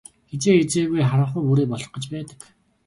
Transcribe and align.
Хэзээ 0.29 0.55
хэзээгүй 0.59 1.01
харанхуй 1.09 1.43
бүрий 1.47 1.67
болох 1.71 1.91
гэж 1.93 2.03
байдаг. 2.13 2.39